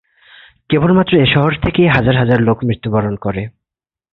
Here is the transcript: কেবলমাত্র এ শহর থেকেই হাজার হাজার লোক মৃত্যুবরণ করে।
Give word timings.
কেবলমাত্র 0.69 1.13
এ 1.17 1.25
শহর 1.25 1.51
থেকেই 1.63 1.87
হাজার 1.87 2.15
হাজার 2.17 2.39
লোক 2.41 2.57
মৃত্যুবরণ 2.63 3.15
করে। 3.15 3.41